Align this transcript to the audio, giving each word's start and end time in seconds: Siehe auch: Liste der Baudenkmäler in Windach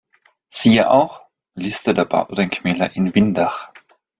Siehe 0.49 0.89
auch: 0.89 1.27
Liste 1.53 1.93
der 1.93 2.05
Baudenkmäler 2.05 2.95
in 2.95 3.13
Windach 3.13 3.71